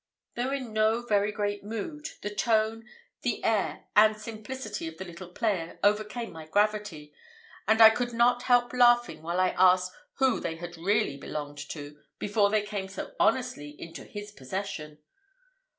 [0.33, 2.85] Though in no very merry mood, the tone,
[3.21, 7.13] the air, and simplicity of the little player overcame my gravity,
[7.67, 11.99] and I could not help laughing while I asked who they had really belonged to,
[12.17, 14.97] before they came so honestly into his possession.